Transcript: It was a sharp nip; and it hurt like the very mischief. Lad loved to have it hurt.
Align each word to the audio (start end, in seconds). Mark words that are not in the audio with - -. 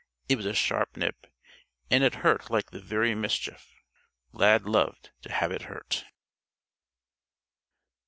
It 0.27 0.35
was 0.35 0.47
a 0.47 0.53
sharp 0.55 0.97
nip; 0.97 1.27
and 1.91 2.03
it 2.03 2.15
hurt 2.25 2.49
like 2.49 2.71
the 2.71 2.79
very 2.81 3.13
mischief. 3.13 3.71
Lad 4.31 4.63
loved 4.63 5.11
to 5.21 5.31
have 5.31 5.51
it 5.51 5.61
hurt. 5.69 6.05